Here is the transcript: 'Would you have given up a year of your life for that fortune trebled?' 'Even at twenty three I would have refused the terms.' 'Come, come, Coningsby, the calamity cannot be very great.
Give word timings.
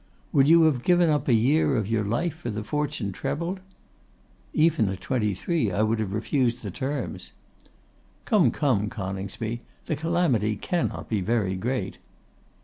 'Would 0.33 0.47
you 0.47 0.63
have 0.63 0.81
given 0.81 1.11
up 1.11 1.27
a 1.27 1.33
year 1.35 1.77
of 1.77 1.87
your 1.87 2.03
life 2.03 2.33
for 2.37 2.49
that 2.49 2.65
fortune 2.65 3.11
trebled?' 3.11 3.59
'Even 4.51 4.89
at 4.89 4.99
twenty 4.99 5.35
three 5.35 5.71
I 5.71 5.83
would 5.83 5.99
have 5.99 6.13
refused 6.13 6.63
the 6.63 6.71
terms.' 6.71 7.33
'Come, 8.25 8.49
come, 8.49 8.89
Coningsby, 8.89 9.61
the 9.85 9.95
calamity 9.95 10.55
cannot 10.55 11.07
be 11.07 11.21
very 11.21 11.55
great. 11.55 11.99